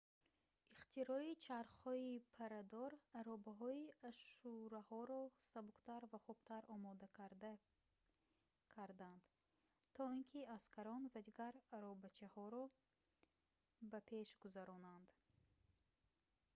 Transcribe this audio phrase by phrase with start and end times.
[0.73, 7.53] ихтирои чархҳои паррадор аробаҳои ашшураҳоро сабуктар ва хубтар омодакарда
[8.73, 9.23] карданд
[9.95, 12.63] то ин ки аскарон ва дигар аробачаҳоро
[14.09, 15.09] пеш гузаронанд